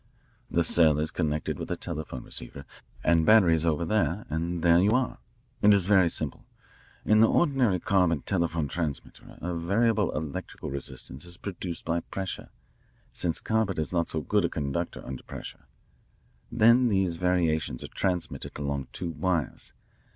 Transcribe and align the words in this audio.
The 0.49 0.63
cell 0.63 0.97
is 0.97 1.11
connected 1.11 1.59
with 1.59 1.69
a 1.69 1.75
telephone 1.75 2.23
receiver 2.23 2.65
and 3.03 3.23
batteries 3.23 3.63
over 3.63 3.85
there 3.85 4.25
and 4.31 4.63
there 4.63 4.79
you 4.81 4.89
are. 4.93 5.19
It 5.61 5.75
is 5.75 5.85
very 5.85 6.09
simple. 6.09 6.43
In 7.05 7.19
the 7.21 7.29
ordinary 7.29 7.79
carbon 7.79 8.23
telephone 8.23 8.67
transmitter 8.67 9.37
a 9.39 9.53
variable 9.53 10.09
electrical 10.17 10.71
resistance 10.71 11.23
is 11.23 11.37
produced 11.37 11.85
by 11.85 11.99
pressure, 11.99 12.49
since 13.13 13.39
carbon 13.39 13.79
is 13.79 13.93
not 13.93 14.09
so 14.09 14.21
good 14.21 14.43
a 14.45 14.49
conductor 14.49 15.05
under 15.05 15.21
pressure. 15.21 15.67
Then 16.51 16.87
these 16.87 17.17
variations 17.17 17.83
are 17.83 17.87
transmitted 17.87 18.57
along 18.57 18.87
two 18.93 19.11
wires. 19.11 19.71